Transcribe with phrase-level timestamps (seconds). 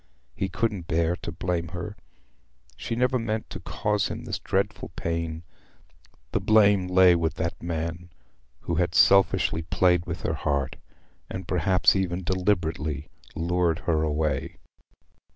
[0.33, 1.95] He couldn't bear to blame her:
[2.75, 5.43] she never meant to cause him this dreadful pain.
[6.31, 8.09] The blame lay with that man
[8.61, 14.57] who had selfishly played with her heart—had perhaps even deliberately lured her away.